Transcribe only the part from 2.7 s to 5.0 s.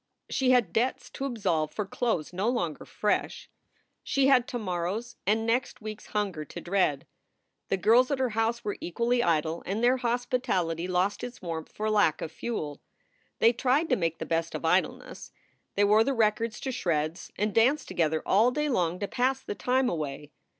fresh. She had to morrow